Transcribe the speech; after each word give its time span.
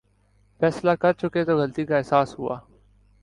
فیصلہ 0.59 0.91
کرچکے 1.01 1.43
تو 1.45 1.57
غلطی 1.57 1.85
کا 1.85 1.97
احساس 1.97 2.29
ہوا۔ 2.39 2.57